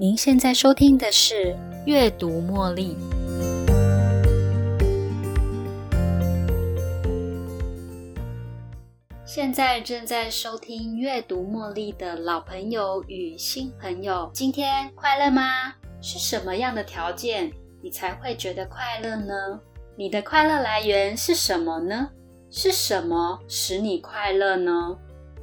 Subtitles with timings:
[0.00, 1.34] 您现在收听的是
[1.84, 2.96] 《阅读茉莉》。
[9.26, 15.74] 现在正在收听《阅读茉莉》的老朋友与新朋友，今天快乐吗？
[16.00, 19.60] 是什么样的条件你才会觉得快乐呢？
[19.98, 22.08] 你的快乐来源是什么呢？
[22.50, 24.96] 是什么使你快乐呢？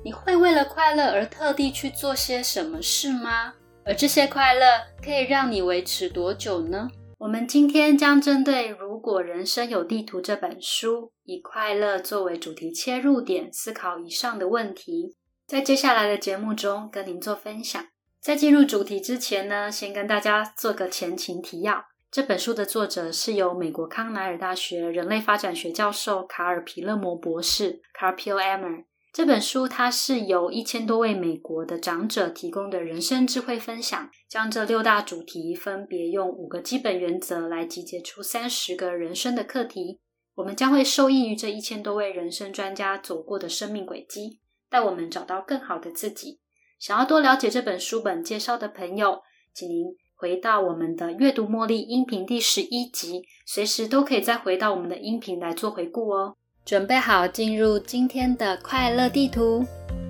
[0.03, 3.53] 你会为了快乐而特地去做些什么事吗？
[3.87, 4.65] 而这些快乐
[5.01, 6.89] 可以让你维持多久呢？
[7.19, 15.15] 我们今天将针对《如果人生有地图》这本书，以快乐作为主题切入点，思考以上的问题。
[15.47, 17.81] 在接下来的节目中，跟您做分享。
[18.19, 21.85] 在进入主题之前呢，先跟大家做个前情提要。
[22.11, 28.31] 这本书的作者是由美国康奈尔大学人类发展学教授卡尔皮勒摩博士 （Carl P.
[28.33, 28.83] Emmer）。
[29.17, 39.99] 这本书它是由一千多位美国的长者提供的人生智慧分享，将这六大主题分别用五个基本原则来集结出三十个人生的课题。
[40.35, 46.39] 我们将会受益于这一千多位人生专家走过的生命轨迹，带我们找到更好的自己。
[46.77, 56.37] 想要多了解这本书本介绍的朋友，请您回到我们的阅读茉莉音频第十一集，随时都可以再回到我们的音频来做回顾哦。
[56.67, 59.65] 准备好进入今天的快乐地图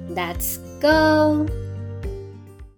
[0.10, 1.46] ，Let's go！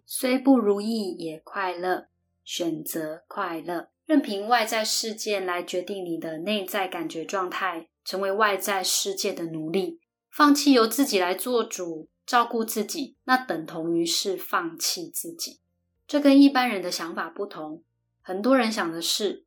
[0.06, 2.08] 虽不如意也快乐，
[2.44, 15.62] 选择快乐，任凭外在事件来决定你的内在感觉状态，成为外在世界的奴隶，放弃由自己来做主，照顾自己，那等同于是放弃自己。
[16.06, 17.82] 这跟一般人的想法不同，
[18.22, 19.46] 很多人想的是，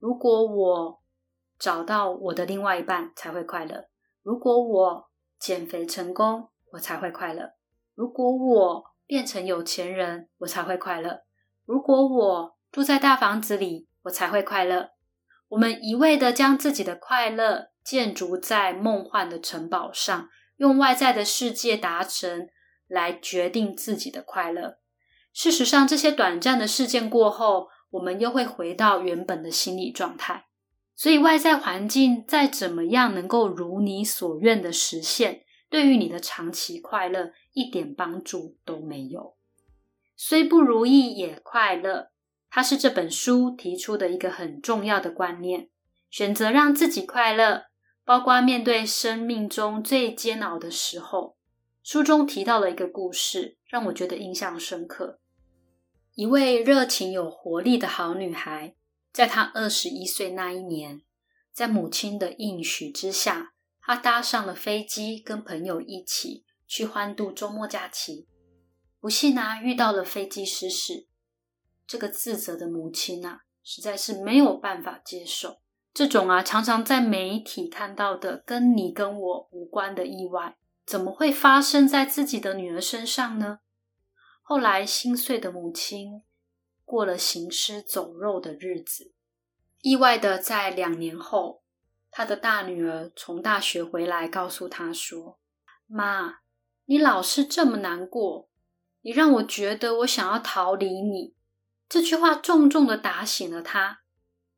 [0.00, 0.97] 如果我
[1.58, 3.88] 找到我的另外一半才会快乐。
[4.22, 7.54] 如果我减肥成功，我才会快乐；
[7.94, 11.22] 如果我变成有钱人，我才会快乐；
[11.64, 14.90] 如果我住在大房子里，我才会快乐。
[15.48, 22.48] 我们一味的将自己的快乐建筑在梦幻的城堡上，用外在的世界达成
[22.86, 24.78] 来决定自己的快乐。
[25.32, 30.47] 事实上，这些短暂的事件过后，我们又会回到原本的心理状态。
[31.00, 39.36] 所以，外在环境再怎么样能够如你所愿的实现，对于你的长期快乐一点帮助都没有。
[40.16, 42.10] 虽不如意也快乐，
[42.50, 45.68] 它是这本书提出的一个很重要的观念。
[46.10, 47.66] 选择让自己快乐，
[48.04, 51.36] 包括面对生命中最煎熬的时候。
[51.84, 55.20] 书中提到了一个故事，让我觉得印象深刻。
[56.16, 58.74] 一位热情有活力的好女孩。
[59.18, 61.02] 在他二十一岁那一年，
[61.52, 68.28] 在母亲的应许之下，他搭上了飞机，跟朋友一起去欢度周末假期。
[69.00, 71.08] 不幸啊，遇到了飞机失事。
[71.84, 75.58] 这个自责的母亲啊，实在是没有办法接受
[75.92, 80.56] 这种啊，常常在媒体看到的跟你跟我无关的意外，
[80.86, 83.58] 怎么会发生在自己的女儿身上呢？
[84.42, 86.22] 后来，心碎的母亲。
[86.88, 89.12] 过了行尸走肉的日子，
[89.82, 91.62] 意外的在两年后，
[92.10, 95.38] 他的大女儿从大学回来，告诉他说
[95.86, 96.38] ：“妈，
[96.86, 98.48] 你老是这么难过，
[99.02, 101.34] 你让我觉得我想要逃离你。”
[101.90, 104.00] 这句话重重的打醒了他。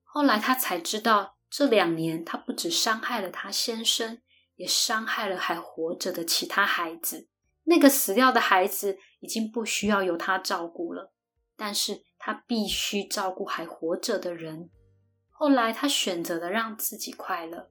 [0.04, 4.22] 后来他才知道，这两年他不止伤害了他先生，
[4.54, 7.28] 也伤害了还活着的其他孩子。
[7.64, 11.12] 那个死掉的孩子已经不需要由他照顾了，
[11.60, 12.00] 但是。
[12.22, 14.68] 他必须照顾还活着的人。
[15.30, 17.70] 后来，他选择了让自己快乐。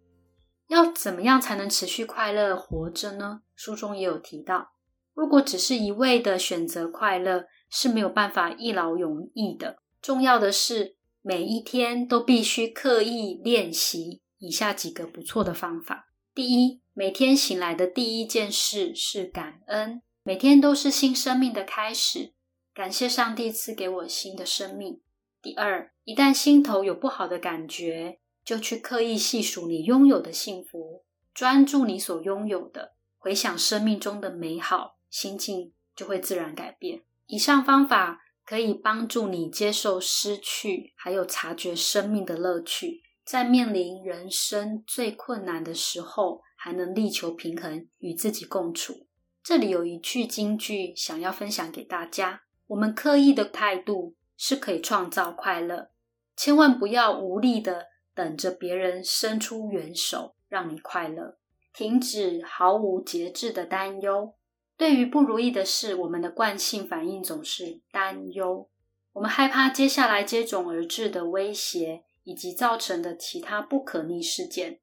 [0.70, 3.42] 要怎么样才能持续快乐活着呢？
[3.56, 4.72] 书中也有提到，
[5.14, 9.78] 如果只是一味的选择快乐，是没有办法一劳永逸的。
[10.02, 22.34] 重要的是，每一天都必须刻意练习以下几个不错的方法：第一，每天醒来的第一件事是感恩，每天都是新生命的开始。
[22.74, 25.02] 感谢上帝赐给我新的生命。
[25.42, 31.04] 第二，一旦心头有不好的感觉，就去刻意细数你拥有的幸福，
[31.34, 37.04] 专注你所拥有的，回想生命中的美好，心境就会自然改变。
[37.28, 49.08] 以上方法可以帮助你接受失去，还有察觉生命的乐趣，在面临人生最困难的时候，还能力求平衡，与自己共处。
[49.44, 52.42] 这里有一句金句，想要分享给大家。
[52.70, 55.90] 我们刻意的态度是可以创造快乐，
[56.36, 61.40] 千万不要无力的等着别人伸出援手让你快乐。
[61.74, 64.36] 停止毫无节制的担忧。
[64.78, 68.70] 对于不如意的事，我们的惯性反应总是担忧。
[69.14, 74.80] 我们害怕接下来接踵而至的威胁以及造成的其他不可逆事件，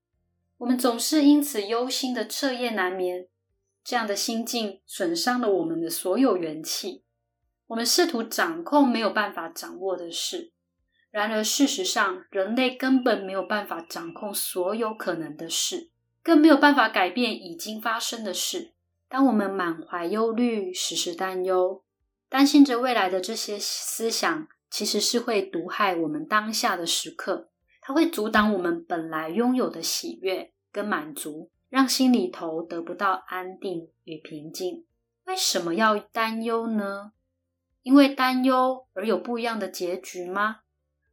[0.58, 3.28] 我们总是因此忧心的彻夜难眠。
[3.84, 7.04] 这样的心境损伤了我们的所有元气。
[7.68, 10.52] 我们试图掌控没有办法掌握的事，
[11.10, 15.90] 然而事实上，人类根本没有办法掌控所有可能的事，
[16.22, 18.72] 更没有办法改变已经发生的事。
[19.08, 21.82] 当我们满怀忧虑、时时担忧、
[22.28, 27.50] 担心着未来的这些思想，其实是会毒害我们当下的时刻。
[27.80, 31.50] 它会阻挡我们本来拥有的喜悦跟满足。
[31.68, 34.86] 让心里头得不到安定与平静，
[35.24, 37.10] 为什么要担忧呢？
[37.86, 40.62] 因为担忧而有不一样的结局吗？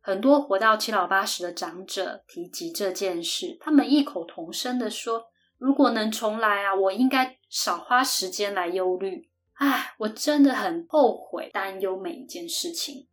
[0.01, 5.27] 很多活到七老八十的长者提及这件事，他们异口同声的说
[5.59, 13.07] ：“如果能重来啊，我应该少花时间来忧虑。”唉，我真的很后悔担忧每一件事情。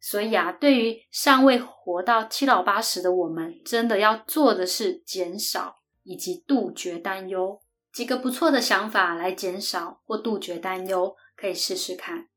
[0.00, 5.80] 所以啊，对于尚未活到七老八十的我们，真的要做的是减少。
[6.02, 7.60] 以及杜绝担忧，
[7.92, 12.29] 几个不错的想法来减少或杜绝担忧，可以试试看。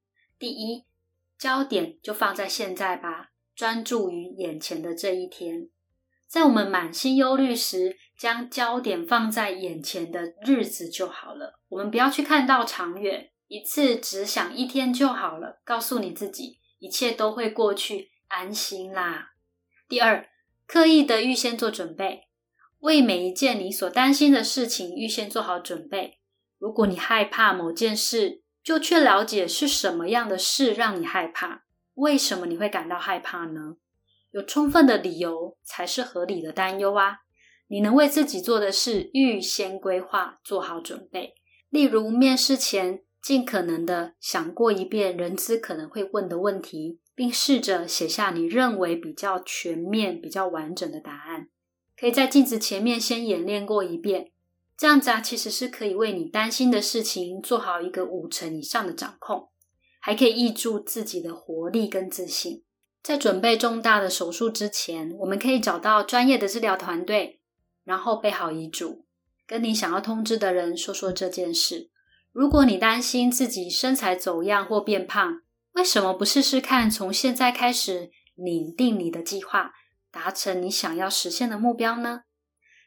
[0.44, 0.84] 第一，
[1.38, 5.70] 焦点就放在现在吧，专注于眼前的这一天。
[6.28, 11.62] 在我们满心忧虑时，将焦点放在眼前的日子就好了。
[11.70, 15.62] 我们不要去看到长远，一次只想一天就好了。
[15.64, 19.36] 告诉你自己，一切都会过去，安心啦。
[19.88, 20.28] 第二，
[20.68, 22.28] 刻意的预先做准备。
[22.80, 26.20] 为每一件你所担心的事情预先做好准备。
[26.60, 31.66] 如果你害怕某件事，就去了解是什么样的事让你害怕。
[31.96, 33.76] 为什么你会感到害怕呢？
[34.32, 37.20] 有充分的理由才是合理的担忧啊！
[37.68, 41.36] 你能为自己做的事预先规划，做好准备。
[41.70, 51.50] 例如，面试前尽可能的想过一遍人资可能会问的问题，并试着写下你认为比较全面、比较完整的答案。
[51.96, 54.32] 可以在镜子前面先演练过一遍，
[54.78, 59.50] 这样子啊，其实是可以为你担心的事情做好一个五成以上的掌控，
[60.02, 62.64] 还可以抑住自己的活力跟自信。
[63.02, 67.42] 在准备重大的手术之前，我们可以找到专业的治疗团队，
[67.84, 69.06] 然后备好遗嘱，
[69.46, 71.92] 跟你想要通知的人说说这件事。
[72.32, 75.42] 如果你担心自己身材走样或变胖，
[75.74, 79.74] 为什么不试试看从现在开始拟定你的计划？
[80.10, 82.22] 达成你想要实现的目标呢？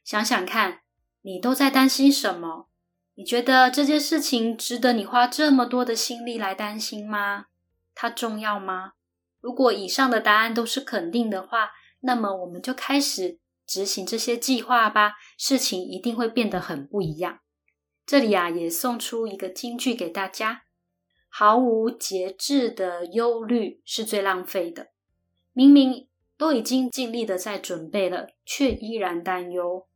[0.05, 0.81] 想想看，
[1.26, 2.69] 你都在担心什么？
[3.17, 7.46] 你觉得这件事情值得你花这么多的心力来担心吗？
[7.96, 8.93] 它重要吗？
[9.40, 11.70] 如果以上的答案都是肯定的话，
[12.02, 15.14] 那么我们就开始执行这些计划吧。
[15.37, 17.40] 事情一定会变得很不一样。
[18.06, 20.62] 这里啊，也送出一个金句给大家：
[21.28, 24.90] 毫无节制的忧虑是最浪费的。
[25.52, 26.06] 明明。
[26.38, 29.87] 都已经尽力的在准备了，却依然担忧，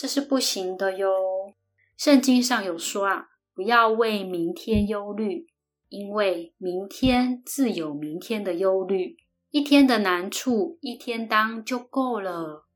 [0.00, 1.52] 这是不行的哟。
[1.94, 5.46] 圣经上有说啊，不要为明天忧虑，
[5.90, 9.18] 因为明天自有明天的忧虑，
[9.50, 12.66] 一天的难处一天当就够了。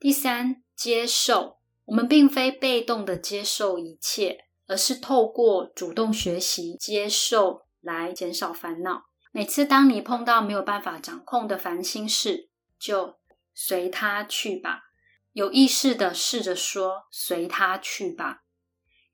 [0.00, 9.04] 第三，接受，我们并非被动的接受一切，而是透过主动学习接受来减少烦恼。
[9.30, 13.14] 每次当你碰到没有办法掌控的烦心事，就
[13.54, 14.85] 随他去吧。
[15.36, 18.44] 有意识的试着说“随他去吧”。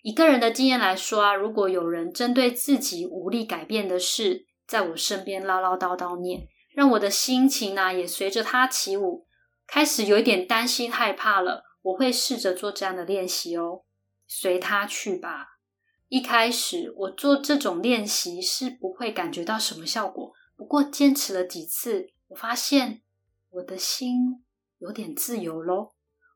[0.03, 9.27] 以个人的经验来说啊，如果有人针对自己无力改变的事，在我身边唠唠叨叨念，让我的心情呢也随着他起舞，
[9.67, 11.65] 开始有一点担心害怕了。
[11.83, 13.83] 我会试着做这样的练习哦
[14.29, 15.59] ，“随他去吧”。
[16.07, 23.03] 一开始我做这种练习是不会感觉到什么效果，不过坚持了几次，我发现
[23.51, 24.45] 我的心
[24.79, 25.92] 有点自由咯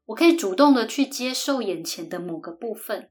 [0.07, 3.11] 我可以主动的去接受眼前的某个部分，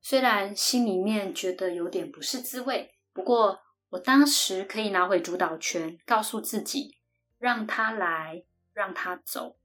[0.00, 3.60] 虽然心里面觉得有点不是滋味，不过
[3.90, 6.98] 我当时可以拿回主导权，告诉自己
[7.38, 9.56] 让他来，让他走。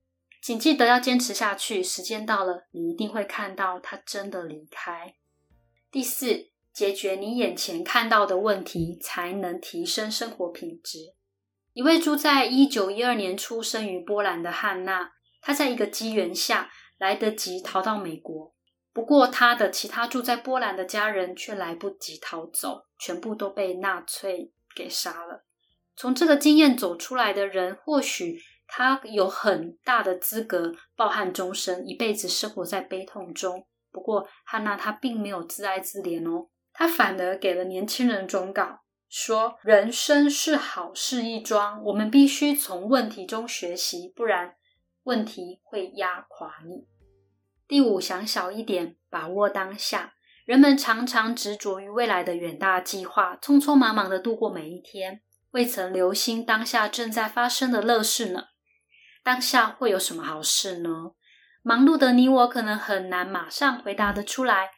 [0.42, 5.16] 请记得要坚持下去，时间到了，你一定会看到他真的离开。
[5.92, 11.14] 第四，解决你眼前看到的问题，才能提升生活品质。
[11.74, 18.54] 一位住在一九一二年出生于波兰的汉娜，他在一个机缘下来得及逃到美国。
[18.92, 25.46] 不过，他的其他住在波兰的家人却来不及逃走，全部都被纳粹给杀了。
[25.96, 33.66] 从这个经验走出来的人，或许他有很大的资格抱憾终生，一辈子生活在悲痛中。
[33.92, 44.56] 不过，汉娜她并没有自哀自怜哦，她反而给了年轻人忠告：说人生是好事一桩，我们必须从问题中学习，不然
[45.04, 46.88] 问题会压垮你。
[47.68, 50.14] 第五，想小一点，把握当下。
[50.46, 58.46] 人们常常执着于未来的远大计划，匆匆忙忙的度过每一天，未曾留心当下正在发生的乐事呢。
[59.24, 61.12] 当下会有什么好事呢？
[61.62, 64.72] 忙碌的你我可能很难马上回答得出来，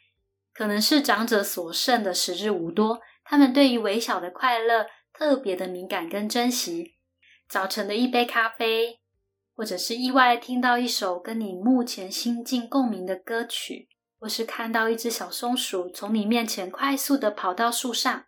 [0.54, 3.00] 可能是长者所剩的时日无多。
[3.24, 6.98] 他们对于微小的快乐特别的敏感跟珍惜，
[7.48, 9.00] 早晨的一杯咖啡，
[9.62, 13.88] 或者是意外听到一首跟你目前心境共鸣的歌曲，
[14.18, 18.26] 或是看到一只小松鼠从你面前快速的跑到树上，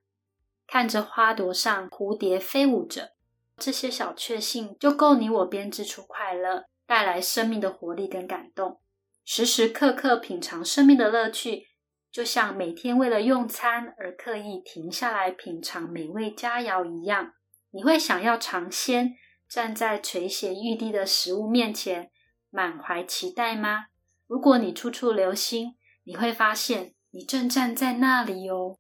[0.68, 3.14] 看着花朵上蝴蝶飞舞着，
[3.58, 8.80] 这些小确幸就够你我编织出快乐，带来生命的活力跟感动，
[9.26, 11.70] 时时刻刻品尝生命的乐趣。
[12.12, 17.34] 就像每天为了用餐而刻意停下来品尝美味佳肴一样，
[17.72, 19.16] 你会想要尝鲜，
[19.54, 22.10] 站在垂涎欲滴的食物面前，
[22.50, 23.86] 满怀期待吗？
[24.26, 28.80] 如果你处处留心，你会发现你正站在那里哦。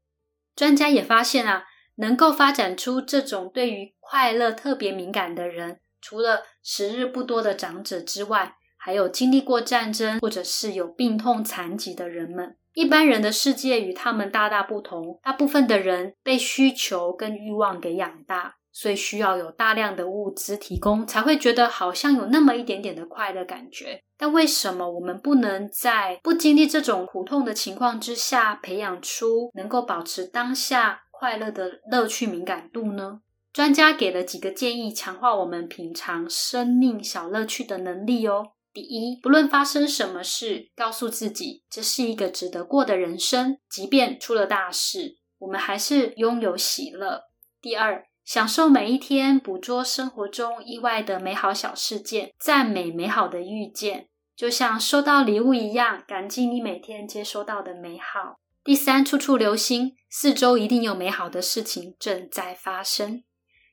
[0.55, 1.65] 专家也发现啊，
[1.97, 12.57] 能够发展出这种对于快乐特别敏感的人，除了时日不多的长者之外，还有经历过战争或者是有病痛残疾的人们。
[12.73, 15.19] 一般人的世界与他们大大不同。
[15.21, 24.01] 大部分的人被需求跟欲望给养大，所以需要有大量的物资提供，才会觉得好像有那么一点点的快乐感觉。
[24.17, 33.19] 但为什么我们不能在不经历这种苦痛的情况之下，培养出能够保持当下快乐的乐趣敏感度呢？
[33.51, 38.53] 专家给了几个建议，强化我们品尝生命小乐趣的能力哦。
[38.73, 47.25] 第一，不论发生什么事，告诉自己这是一个值得过的人生，即便出了大事，我们还是拥有喜乐。
[47.61, 58.39] 第二，享受每一天，捕捉生活中意外的美好小事件，赞美美好的遇见，就像收到礼物一样，感激你每天接收到的美好。
[58.63, 63.23] 第三，处处留心，四周一定有美好的事情正在发生。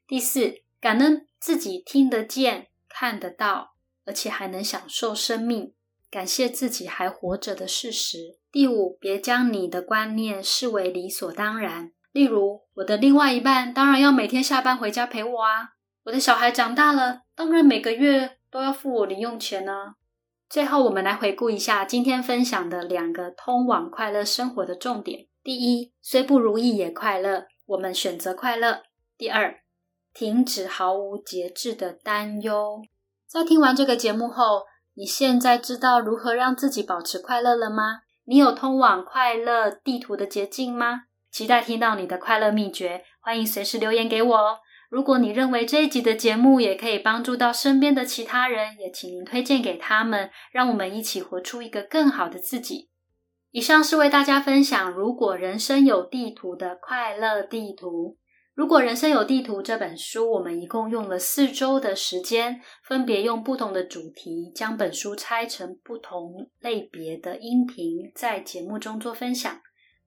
[0.06, 3.70] 第四，感恩自己听得见、看得到。
[4.06, 5.72] 而且还能享受生命，
[6.10, 8.38] 感谢自己还活着的事实。
[8.50, 11.92] 第五，别将你的观念视为理所当然。
[12.12, 15.74] 例如，我的另外一半当然要每天下班回家陪我啊；
[16.04, 19.94] 我的小孩长大了，当然每个月都要付我零用钱呢。
[20.48, 28.82] 最后，我们来回顾一下今天分享的两个通往快乐生活的重点：第一，虽不如意也快乐，我们选择快乐；
[29.16, 29.60] 第二，
[30.12, 32.82] 停止毫无节制的担忧。
[33.28, 34.64] 在听完这个节目后，
[34.94, 38.00] 你现在知道如何让自己保持快乐了吗？
[38.24, 41.04] 你有通往快乐地图的捷径吗？
[41.30, 44.58] 期待听到你的快乐秘诀，欢迎随时留言给我哦。
[44.88, 52.90] 如果你认为这一集的节目也可以帮助到身边的其他人，也请您推荐给他们，让我们一起活出一个更好的自己。
[53.52, 58.16] 以上是为大家分享《如果人生有地图》的快乐地图。
[58.54, 69.60] 如果人生有地图这本书，我们一共用了四周的时间，分别用不同的主题将本书拆成不同类别的音频，在节目中做分享。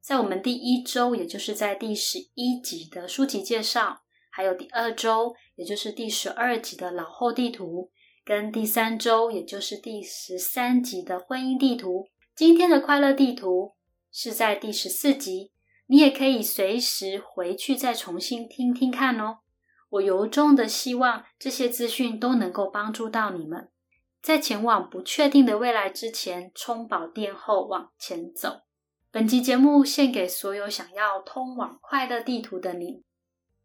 [0.04, 7.90] 在我们第一周，也就是在第十一集的书籍介绍，还有第二周，也就是第十二集的老后地图，
[8.26, 12.10] 跟第三周，也就是第十三集的婚姻地图。
[12.36, 13.76] 今天的快乐地图
[14.12, 15.54] 是在第十四集。
[15.88, 19.40] 你也可以随时回去再重新听听看哦。
[19.90, 23.70] 我由衷的希望这些资讯都能够帮助到你们，
[24.22, 28.63] 在前往不确定的未来之前，充饱电后往前走。
[29.14, 33.04] 本集节目献给所有想要通往快乐地图的你。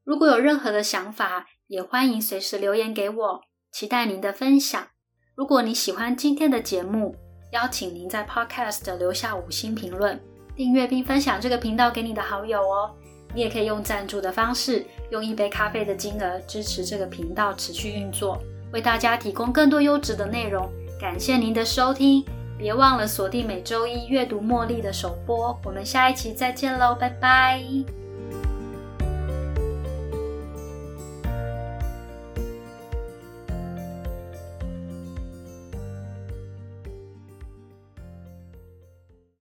[0.05, 3.41] 如果有任何的想法，也欢迎随时留言给我，
[3.73, 4.89] 期待您的分享。
[5.35, 7.17] 如果你喜欢今天的节目，
[7.53, 10.21] 邀请您在 Podcast 留下五星评论。
[10.55, 12.95] 订阅并分享这个频道给你的好友哦。
[13.35, 18.39] 你也可以用赞助的方式，用一杯咖啡的金额支持这个频道持续运作，
[18.71, 20.71] 为大家提供更多优质的内容。
[21.01, 22.23] 感谢您的收听，
[22.59, 25.59] 别忘了锁定每周一阅读茉莉的首播。
[25.65, 27.98] 我们下一期再见喽，拜拜。